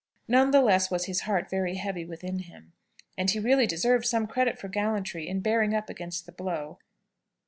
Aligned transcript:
None 0.27 0.49
the 0.49 0.61
less 0.61 0.89
was 0.89 1.05
his 1.05 1.21
heart 1.29 1.47
very 1.47 1.75
heavy 1.75 2.05
within 2.05 2.39
him. 2.39 2.73
And 3.19 3.29
he 3.29 3.37
really 3.37 3.67
deserved 3.67 4.07
some 4.07 4.25
credit 4.25 4.57
for 4.57 4.67
gallantry 4.67 5.27
in 5.29 5.41
bearing 5.41 5.75
up 5.75 5.91
against 5.91 6.25
the 6.25 6.31
blow. 6.31 6.79